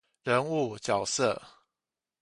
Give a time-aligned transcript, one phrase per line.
[0.23, 1.39] 人物角色